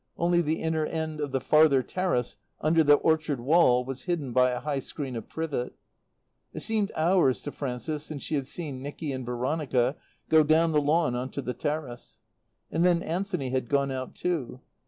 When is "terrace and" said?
11.53-12.83